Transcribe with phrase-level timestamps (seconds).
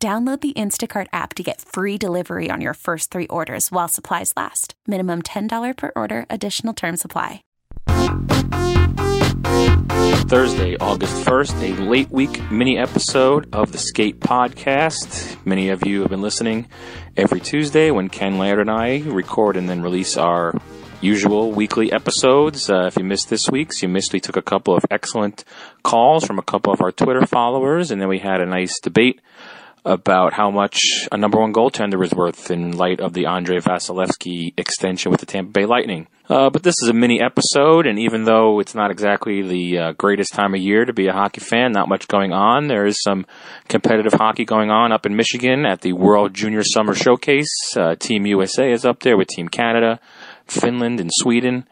[0.00, 4.32] Download the Instacart app to get free delivery on your first three orders while supplies
[4.36, 4.74] last.
[4.86, 7.42] Minimum $10 per order, additional term supply.
[10.28, 15.36] Thursday, August 1st, a late week mini episode of the Skate Podcast.
[15.44, 16.68] Many of you have been listening
[17.16, 20.54] every Tuesday when Ken Laird and I record and then release our
[21.00, 22.70] usual weekly episodes.
[22.70, 25.42] Uh, if you missed this week's, you missed we took a couple of excellent
[25.82, 29.20] calls from a couple of our Twitter followers, and then we had a nice debate
[29.84, 30.78] about how much
[31.10, 35.26] a number one goaltender is worth in light of the Andrei Vasilevskiy extension with the
[35.26, 36.06] Tampa Bay Lightning.
[36.28, 39.92] Uh, but this is a mini episode, and even though it's not exactly the uh,
[39.92, 42.68] greatest time of year to be a hockey fan, not much going on.
[42.68, 43.24] There is some
[43.68, 47.74] competitive hockey going on up in Michigan at the World Junior Summer Showcase.
[47.74, 50.00] Uh, Team USA is up there with Team Canada,
[50.46, 51.66] Finland, and Sweden.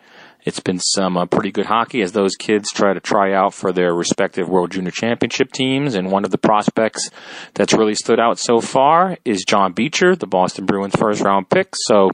[0.46, 3.72] It's been some uh, pretty good hockey as those kids try to try out for
[3.72, 5.96] their respective World Junior Championship teams.
[5.96, 7.10] And one of the prospects
[7.54, 11.74] that's really stood out so far is John Beecher, the Boston Bruins first round pick.
[11.74, 12.12] So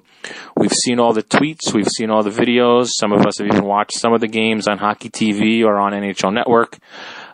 [0.57, 2.89] we've seen all the tweets, we've seen all the videos.
[2.99, 5.93] Some of us have even watched some of the games on Hockey TV or on
[5.93, 6.79] NHL Network.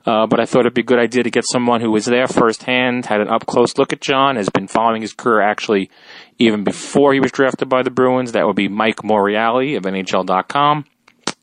[0.09, 2.27] Uh, but I thought it'd be a good idea to get someone who was there
[2.27, 5.91] firsthand, had an up close look at John, has been following his career actually
[6.39, 8.33] even before he was drafted by the Bruins.
[8.33, 10.87] That would be Mike Morreale of NHL.com.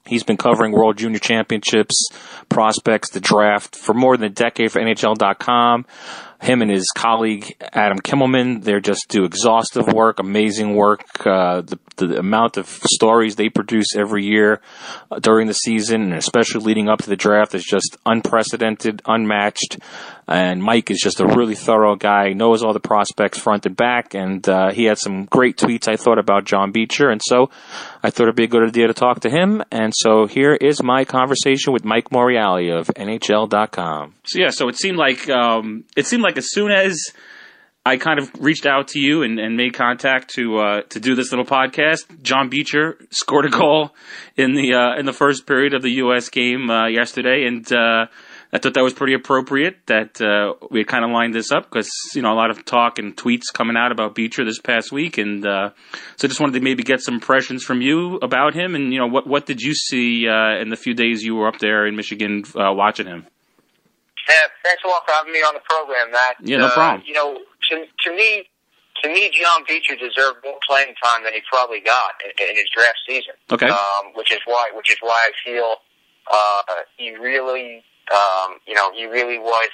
[0.07, 2.09] He's been covering World Junior Championships,
[2.49, 5.85] prospects, the draft for more than a decade for NHL.com.
[6.41, 11.05] Him and his colleague Adam Kimelman, they just do exhaustive work, amazing work.
[11.25, 14.61] Uh, the, the amount of stories they produce every year
[15.11, 19.79] uh, during the season, and especially leading up to the draft, is just unprecedented, unmatched.
[20.27, 24.15] And Mike is just a really thorough guy, knows all the prospects front and back,
[24.15, 27.51] and uh, he had some great tweets I thought about John Beecher, and so
[28.01, 29.63] I thought it'd be a good idea to talk to him.
[29.71, 34.15] And so here is my conversation with Mike Morreale of NHL.com.
[34.25, 37.13] So yeah, so it seemed like um, it seemed as soon as
[37.87, 41.13] I kind of reached out to you and, and made contact to uh, to do
[41.13, 42.23] this little podcast.
[42.23, 43.91] John Beecher scored a goal
[44.35, 46.29] in the uh, in the first period of the U.S.
[46.29, 48.07] game uh, yesterday, and uh,
[48.51, 51.91] I thought that was pretty appropriate that uh, we kind of lined this up because
[52.15, 55.19] you know a lot of talk and tweets coming out about Beecher this past week,
[55.19, 55.69] and uh,
[56.15, 58.97] so I just wanted to maybe get some impressions from you about him, and you
[58.97, 61.95] know what what did you see in the few days you were up there in
[61.95, 63.27] Michigan watching him?
[64.27, 66.37] Yeah, thanks a lot for having me on the program, Matt.
[66.41, 67.03] Yeah, no problem.
[67.05, 68.49] You know, to, to me,
[69.03, 72.69] to me, John Beecher deserved more playing time than he probably got in, in his
[72.73, 73.35] draft season.
[73.51, 73.69] Okay.
[73.69, 75.75] Um, which is why, which is why I feel
[76.31, 79.69] uh, he really um, you know, he really was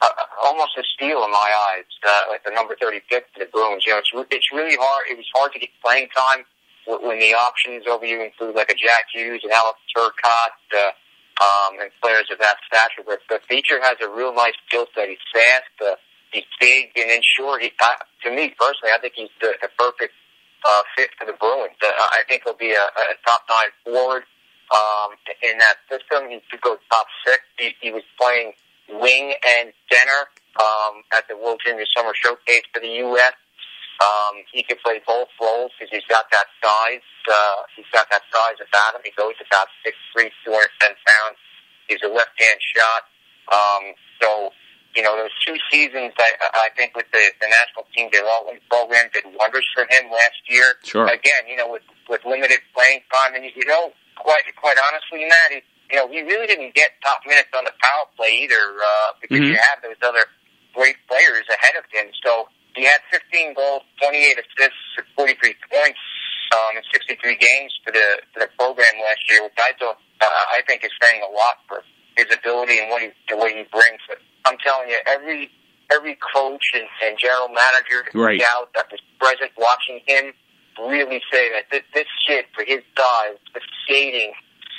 [0.00, 0.08] uh,
[0.42, 3.84] almost a steal in my eyes, uh, like the number 30 pick for the Bruins.
[3.86, 5.04] You know, it's, it's really hard.
[5.10, 6.44] It was hard to get playing time
[6.86, 10.90] when the options over you include like a Jack Hughes and Alex Turcotte, uh,
[11.44, 13.04] um, and players of that stature.
[13.04, 15.08] But, but Beecher has a real nice skill set.
[15.08, 15.96] He's fast, uh,
[16.32, 17.62] he's big, and then short.
[17.62, 20.14] He, uh, to me personally, I think he's the, the perfect
[20.64, 21.76] uh, fit for the Bruins.
[21.82, 24.24] Uh, I think he'll be a, a top nine forward
[24.72, 25.12] um,
[25.42, 26.30] in that system.
[26.30, 27.44] He could go top six.
[27.58, 28.52] He, he was playing
[28.88, 30.20] wing and center
[30.60, 33.34] um, at the World Junior Summer Showcase for the U.S.
[34.02, 37.06] Um, he could play both roles because he's got that size.
[37.30, 39.02] Uh, he's got that size about him.
[39.06, 41.38] He goes about six three, two hundred ten pounds.
[41.86, 43.02] He's a left-hand shot.
[43.52, 44.50] Um, so,
[44.96, 46.30] you know, those two seasons, I,
[46.64, 50.80] I think with the, the national team development program did wonders for him last year.
[50.82, 51.06] Sure.
[51.06, 55.50] Again, you know, with, with limited playing time, and you, know, quite quite honestly, Matt,
[55.54, 55.60] he,
[55.92, 59.38] you know, he really didn't get top minutes on the power play either uh, because
[59.38, 59.54] Mhm.
[59.54, 60.24] you have those other
[60.74, 62.10] great players ahead of him.
[62.24, 62.48] So
[62.84, 64.76] he had 15 goals, 28 assists,
[65.16, 65.98] 43 points
[66.52, 70.28] um, in 63 games for the for the program last year, which I thought uh,
[70.52, 71.80] I think is saying a lot for
[72.20, 74.04] his ability and what he the way he brings.
[74.04, 75.48] But I'm telling you, every
[75.88, 78.36] every coach and, and general manager, Right.
[78.40, 80.36] scout that was present watching him
[80.84, 84.32] really say that this, this kid for his size, the skating,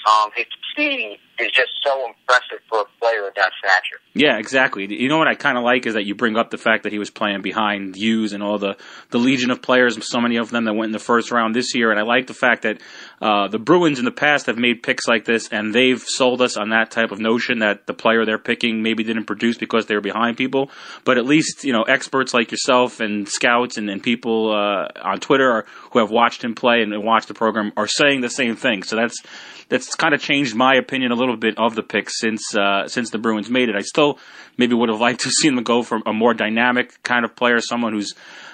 [0.06, 4.00] um, his speed, is just so impressive for a player of that stature.
[4.14, 4.88] Yeah, exactly.
[4.88, 6.92] You know what I kind of like is that you bring up the fact that
[6.92, 8.78] he was playing behind Hughes and all the
[9.10, 11.76] the legion of players, so many of them that went in the first round this
[11.76, 12.82] year, and I like the fact that
[13.22, 16.58] uh, the Bruins in the past have made picks like this, and they've sold us
[16.58, 19.96] on that type of notion that the player they're picking maybe didn't produce because they
[19.96, 20.70] were behind people,
[21.04, 25.20] but at least you know experts like yourself and scouts and, and people uh, on
[25.20, 28.56] Twitter are, who have watched him play and watched the program are saying the same
[28.56, 28.84] thing.
[28.84, 29.22] So that's
[29.70, 33.10] that's kind of changed my opinion a little bit of the pick since uh, since
[33.10, 33.75] the Bruins made it.
[33.75, 34.19] I still
[34.57, 37.60] maybe would have liked to see them go for a more dynamic kind of player,
[37.60, 38.13] someone who's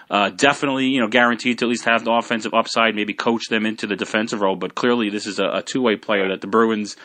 [0.09, 3.65] uh, definitely you know guaranteed to at least have the offensive upside, maybe coach them
[3.65, 4.56] into the defensive role.
[4.56, 6.95] But clearly, this is a, a two way player that the Bruins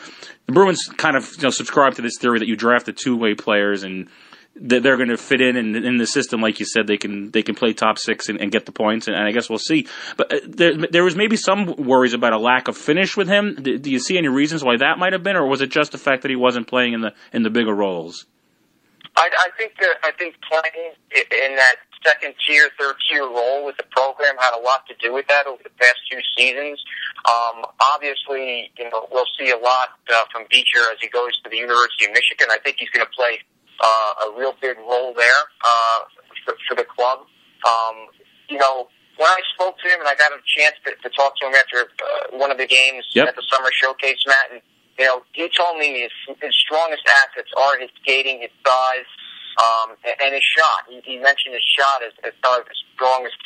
[0.46, 3.16] the Bruins kind of you know subscribe to this theory that you draft the two
[3.16, 4.08] way players and
[4.60, 7.30] that they're going to fit in, in in the system, like you said, they can
[7.30, 9.58] they can play top six and, and get the points, and, and, I guess we'll
[9.58, 9.86] see.
[10.16, 13.56] But uh, there there was maybe some worries about a lack of finish with him.
[13.60, 15.92] Do, do, you see any reasons why that might have been, or was it just
[15.92, 18.26] the fact that he wasn't playing in the in the bigger roles?
[19.16, 23.76] I, I think that I think playing in that second tier, third tier role with
[23.76, 26.82] the program had a lot to do with that over the past two seasons.
[27.28, 27.64] Um,
[27.94, 31.56] obviously, you know we'll see a lot uh, from Beecher as he goes to the
[31.56, 32.48] University of Michigan.
[32.50, 33.40] I think he's going to play
[33.80, 35.98] uh, a real big role there uh,
[36.44, 37.26] for, for the club.
[37.66, 38.08] Um,
[38.48, 41.36] you know, when I spoke to him and I got a chance to, to talk
[41.40, 43.28] to him after uh, one of the games yep.
[43.28, 44.60] at the summer showcase, Matt, and
[44.98, 49.08] you know, he told me his, his strongest assets are his skating, his size,
[49.60, 50.88] um, and, and his shot.
[50.88, 53.36] He, he mentioned his shot as, as some of his strongest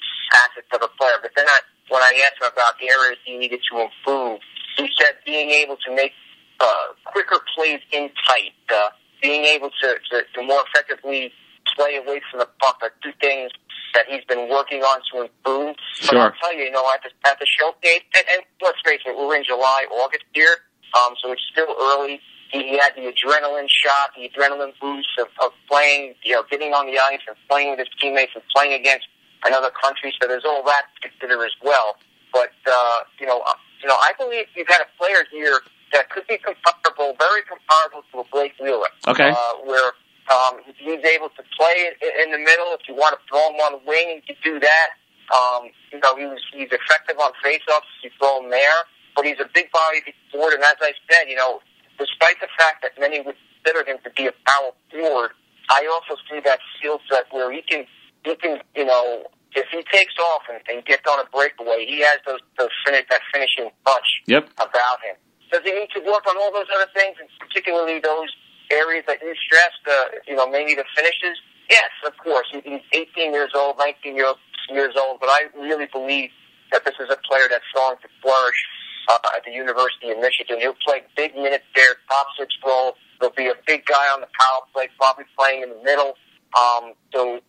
[0.47, 1.19] assets of a player.
[1.23, 1.59] But then I,
[1.91, 4.38] when I asked him about the areas he needed to improve,
[4.79, 6.15] he said being able to make
[6.61, 8.91] uh, quicker plays in tight, uh,
[9.22, 11.32] being able to, to, to more effectively
[11.76, 13.50] play away from the puck are two things
[13.94, 15.76] that he's been working on to improve.
[15.94, 16.08] Sure.
[16.11, 19.00] But I'll tell you, you know, at the, at the showcase, and, and let's face
[19.05, 20.56] it, we're in July, August here,
[20.94, 22.20] um, so it's still early.
[22.50, 26.73] He, he had the adrenaline shot, the adrenaline boost of, of playing, you know, getting
[26.73, 29.06] on the ice and playing with his teammates and playing against
[29.44, 30.12] another country.
[30.20, 31.96] So there's all that to consider as well.
[32.32, 35.61] But uh, you know, uh, you know, I believe you've got a player here
[35.92, 38.90] that could be comparable, very comparable to a Blake Wheeler.
[39.08, 39.31] Okay.
[39.31, 39.92] Uh, where
[40.31, 41.90] um, he's able to play
[42.22, 42.70] in the middle.
[42.78, 44.88] If you want to throw him on the wing, you can do that.
[45.34, 47.90] Um, you know, he was, he's effective on faceoffs.
[48.02, 50.54] You throw him there, but he's a big body forward.
[50.54, 51.60] And as I said, you know,
[51.98, 55.31] despite the fact that many would consider him to be a power forward,
[55.70, 57.87] I also see that skill set where he can,
[58.25, 62.00] he can, you know, if he takes off and, and gets on a breakaway, he
[62.00, 64.48] has those, those finish, that finishing punch yep.
[64.58, 65.16] about him.
[65.50, 68.31] Does he need to work on all those other things, and particularly those
[68.70, 71.38] areas that you stressed, uh, you know, maybe the finishes?
[71.69, 72.47] Yes, of course.
[72.52, 76.31] He's 18 years old, 19 years old, but I really believe
[76.73, 78.61] that this is a player that's going to flourish
[79.08, 80.58] uh, at the University of Michigan.
[80.61, 82.94] He'll play big minutes there, top six role.
[83.19, 86.14] There'll be a big guy on the power play, probably playing in the middle.
[86.56, 87.41] Um, so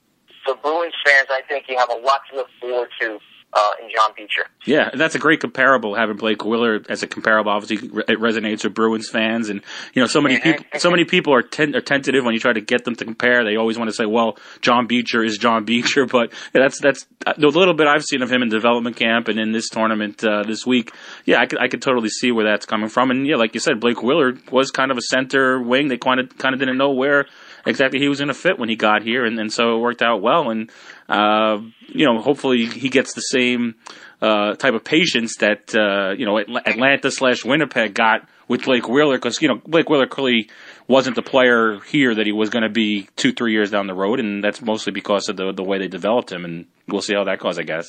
[0.45, 3.19] for Bruins fans, I think you have a lot to look forward to
[3.53, 4.43] uh, in John Beecher.
[4.65, 5.95] Yeah, that's a great comparable.
[5.95, 9.61] Having Blake Wheeler as a comparable, obviously, it resonates with Bruins fans, and
[9.93, 12.53] you know, so many people, so many people are, ten- are tentative when you try
[12.53, 13.43] to get them to compare.
[13.43, 17.05] They always want to say, "Well, John Beecher is John Beecher," but that's that's
[17.37, 20.43] the little bit I've seen of him in development camp and in this tournament uh,
[20.43, 20.91] this week.
[21.25, 23.59] Yeah, I could I could totally see where that's coming from, and yeah, like you
[23.59, 25.87] said, Blake Wheeler was kind of a center wing.
[25.87, 27.25] They kind of kind of didn't know where
[27.65, 30.01] exactly he was in a fit when he got here, and, and so it worked
[30.01, 30.49] out well.
[30.49, 30.69] And
[31.09, 33.75] uh, you know, hopefully he gets the same
[34.21, 39.17] uh, type of patience that uh, you know Atlanta slash Winnipeg got with Blake Wheeler,
[39.17, 40.49] because you know Blake Wheeler clearly
[40.87, 43.95] wasn't the player here that he was going to be two three years down the
[43.95, 46.45] road, and that's mostly because of the the way they developed him.
[46.45, 47.87] And we'll see how that goes, I guess.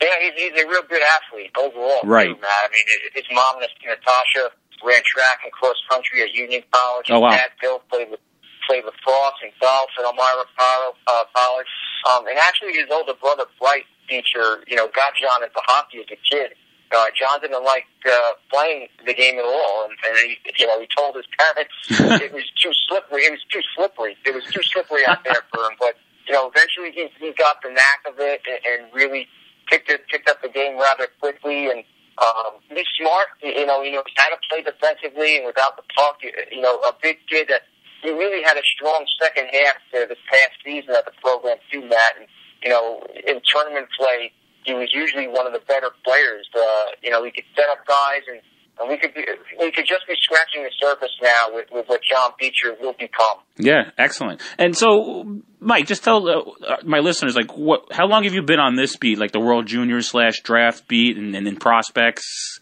[0.00, 2.00] Yeah, he's, he's a real good athlete overall.
[2.04, 2.28] Right.
[2.28, 2.38] Too.
[2.40, 2.84] I mean,
[3.14, 7.06] his mom, Natasha, ran track and cross country at Union College.
[7.10, 7.30] Oh wow.
[7.30, 8.20] Dad, Bill, played with
[8.68, 11.72] played lacrosse and golf at Elmira uh, College.
[12.04, 16.12] Um, and actually, his older brother, Bryce Beecher, you know, got John into hockey as
[16.12, 16.52] a kid.
[16.92, 20.80] Uh, John didn't like uh, playing the game at all, and, and he, you know,
[20.80, 21.72] he told his parents
[22.22, 23.24] it was too slippery.
[23.24, 24.16] It was too slippery.
[24.24, 25.76] It was too slippery out there for him.
[25.80, 25.96] But
[26.28, 29.28] you know, eventually he he got the knack of it and, and really
[29.68, 31.68] picked it picked up the game rather quickly.
[31.68, 31.84] And
[32.16, 33.36] um, he's smart.
[33.42, 36.20] You know, you know, how to play defensively and without the puck.
[36.22, 37.68] You, you know, a big kid that
[38.02, 41.82] he really had a strong second half to this past season at the program too,
[41.82, 42.18] Matt.
[42.18, 42.26] And,
[42.62, 44.32] you know, in tournament play,
[44.64, 46.48] he was usually one of the better players.
[46.54, 48.40] Uh, you know, he could set up guys and,
[48.80, 49.24] and we could be,
[49.58, 53.42] we could just be scratching the surface now with, with what John Beecher will become.
[53.56, 54.40] Yeah, excellent.
[54.56, 57.86] And so, Mike, just tell uh, my listeners, like, what?
[57.90, 61.16] How long have you been on this beat, like the World Junior slash draft beat,
[61.16, 62.60] and, and in prospects?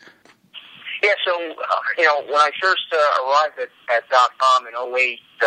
[1.06, 1.54] Yeah, so, uh,
[1.96, 5.46] you know, when I first uh, arrived at, at .com in 08, uh,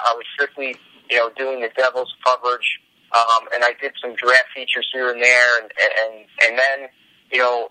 [0.00, 0.80] I was strictly,
[1.10, 2.80] you know, doing the Devils coverage,
[3.12, 6.88] um, and I did some draft features here and there, and, and, and then,
[7.30, 7.68] you know,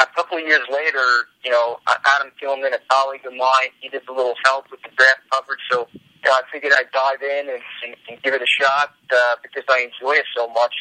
[0.00, 1.04] a couple of years later,
[1.44, 1.76] you know,
[2.16, 5.60] Adam Tillman, a colleague of mine, he did a little help with the draft coverage,
[5.70, 8.96] so you know, I figured I'd dive in and, and, and give it a shot
[9.12, 10.72] uh, because I enjoy it so much.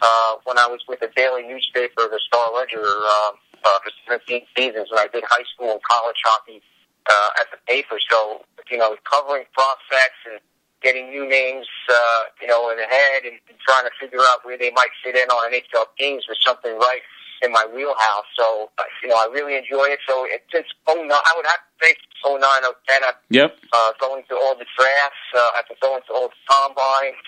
[0.00, 4.46] Uh, when I was with the daily newspaper, the Star Ledger, um, uh, for 17
[4.56, 6.62] seasons, when I did high school and college hockey
[7.10, 10.40] uh, at the paper, so you know, covering prospects and
[10.82, 14.44] getting new names, uh, you know, in the head and, and trying to figure out
[14.44, 17.02] where they might fit in on an NHL teams was something right
[17.42, 18.28] in my wheelhouse.
[18.36, 20.00] So, uh, you know, I really enjoy it.
[20.08, 21.94] So it, since 09, I would have to say
[22.24, 23.56] 09, 010, I've yep.
[23.72, 27.20] uh, going to all the drafts, uh, I've been going to all the combines.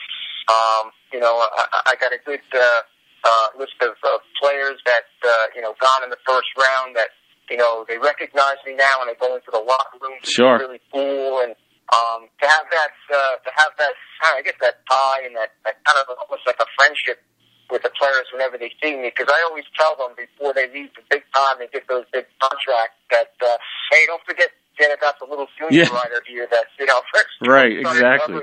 [0.49, 2.83] Um, you know, I, I got a good uh,
[3.28, 7.12] uh, list of uh, players that, uh, you know, gone in the first round that,
[7.50, 10.16] you know, they recognize me now and I go into the locker room.
[10.25, 10.56] Sure.
[10.56, 11.44] It's really cool.
[11.44, 11.52] And
[11.92, 13.92] um, to have that, uh, to have that,
[14.37, 17.20] I guess that tie and that, that kind of almost like a friendship
[17.70, 20.88] with the players whenever they see me because I always tell them before they leave
[20.97, 23.56] the big time and get those big contracts that uh,
[23.92, 24.49] hey, don't forget
[24.80, 25.92] Janet got the little junior Yeah.
[25.92, 28.40] writer here that you know first Right, exactly.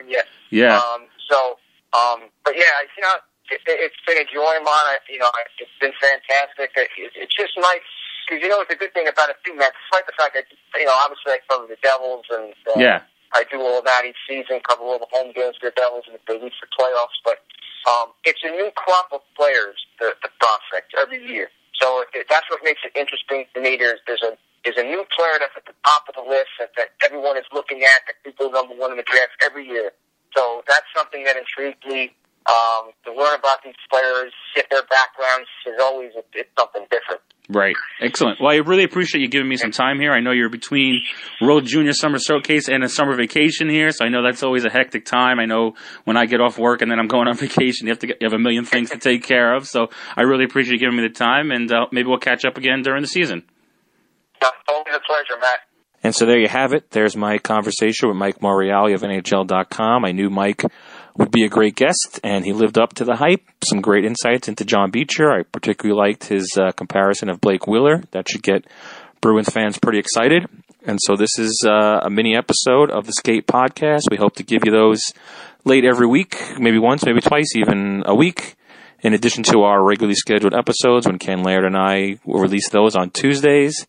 [0.52, 0.78] Yeah.
[0.78, 1.58] Um, so,
[1.98, 3.18] um, but yeah, you know,
[3.52, 5.00] it, it's been a joy, man.
[5.10, 6.72] You know, it's been fantastic.
[6.76, 7.86] It, it's just nice
[8.26, 9.70] because you know it's a good thing about it too, man.
[9.86, 13.00] Despite the fact that you know, obviously I cover the Devils and uh, yeah.
[13.34, 16.06] I do all of that each season, cover all the home games for the Devils
[16.08, 17.20] and if they reach the playoffs.
[17.24, 17.44] But
[17.86, 21.50] um, it's a new crop of players, the, the prospects, every year.
[21.78, 23.78] So it, that's what makes it interesting to me.
[23.78, 26.74] There's there's a there's a new player that's at the top of the list that,
[26.76, 29.94] that everyone is looking at, that people number one in the draft every year.
[30.36, 32.12] So that's something that intrigued me.
[32.48, 37.22] Um, to learn about these players, get their backgrounds is always it's something different.
[37.50, 37.76] Right.
[38.02, 38.40] Excellent.
[38.40, 40.12] Well, I really appreciate you giving me some time here.
[40.12, 41.02] I know you're between
[41.42, 44.70] World Junior Summer Showcase and a summer vacation here, so I know that's always a
[44.70, 45.40] hectic time.
[45.40, 45.74] I know
[46.06, 48.18] when I get off work and then I'm going on vacation, you have to get,
[48.22, 49.68] you have a million things to take care of.
[49.68, 52.58] So I really appreciate you giving me the time, and uh, maybe we'll catch up
[52.58, 53.44] again during the season.
[54.42, 55.60] Uh, always a pleasure, Matt.
[56.04, 56.92] And so there you have it.
[56.92, 60.06] There's my conversation with Mike Morreale of NHL.com.
[60.06, 60.64] I knew Mike
[61.18, 63.42] would be a great guest, and he lived up to the hype.
[63.64, 65.32] Some great insights into John Beecher.
[65.32, 68.04] I particularly liked his uh, comparison of Blake Wheeler.
[68.12, 68.66] That should get
[69.22, 70.48] Bruins fans pretty excited.
[70.86, 74.04] And so this is uh, a mini episode of the Skate Podcast.
[74.12, 75.02] We hope to give you those
[75.64, 78.56] late every week, maybe once, maybe twice, even a week.
[79.02, 82.96] In addition to our regularly scheduled episodes, when Ken Laird and I will release those
[82.96, 83.88] on Tuesdays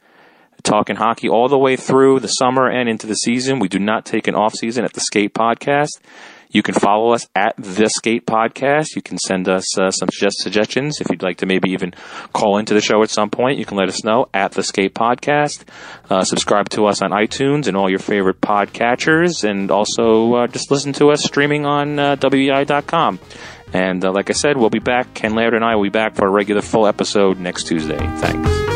[0.62, 3.58] talking hockey all the way through the summer and into the season.
[3.58, 6.00] We do not take an off season at the Skate Podcast.
[6.50, 8.96] You can follow us at the Skate Podcast.
[8.96, 11.92] You can send us uh, some suggest- suggestions if you'd like to maybe even
[12.32, 13.58] call into the show at some point.
[13.58, 15.64] You can let us know at the Skate Podcast.
[16.08, 20.70] Uh, subscribe to us on iTunes and all your favorite podcatchers, and also uh, just
[20.70, 23.18] listen to us streaming on uh, WEEI.com.
[23.72, 25.12] And uh, like I said, we'll be back.
[25.14, 27.98] Ken Laird and I will be back for a regular full episode next Tuesday.
[27.98, 28.75] Thanks.